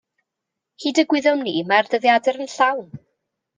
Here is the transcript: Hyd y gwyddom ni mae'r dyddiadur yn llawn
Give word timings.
Hyd 0.85 1.01
y 1.03 1.05
gwyddom 1.11 1.45
ni 1.49 1.53
mae'r 1.73 1.93
dyddiadur 1.93 2.43
yn 2.47 2.53
llawn 2.57 2.91